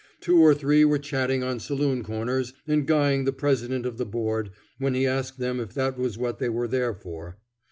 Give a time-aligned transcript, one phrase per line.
[0.19, 4.49] Two or three were chatting on saloon corners and guyed the President of the Board
[4.79, 7.37] when he asked them if that was what they were there for.